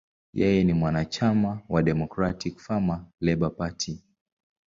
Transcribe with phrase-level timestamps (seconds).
[0.33, 4.03] Yeye ni mwanachama wa Democratic–Farmer–Labor Party.